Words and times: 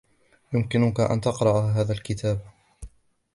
يمكنك 0.53 0.99
أن 0.99 1.21
تقرأ 1.21 1.61
هذا 1.71 1.93
الكتاب. 1.93 2.39